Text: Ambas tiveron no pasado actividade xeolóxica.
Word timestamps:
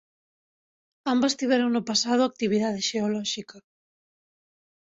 Ambas 1.13 1.33
tiveron 1.39 1.69
no 1.73 1.81
pasado 1.89 2.21
actividade 2.25 2.85
xeolóxica. 2.89 3.57